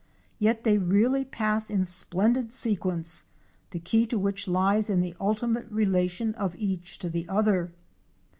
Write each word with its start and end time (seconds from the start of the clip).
Yet 0.39 0.63
they 0.63 0.79
really 0.79 1.23
pass 1.23 1.69
in 1.69 1.85
splendid 1.85 2.51
sequence, 2.51 3.25
the 3.69 3.77
key 3.79 4.07
to 4.07 4.17
which 4.17 4.47
lies 4.47 4.89
in 4.89 4.99
the 4.99 5.15
ultimate 5.19 5.69
relation 5.69 6.33
of 6.33 6.55
each 6.55 6.97
to 6.97 7.09
the 7.11 7.29
other. 7.29 7.71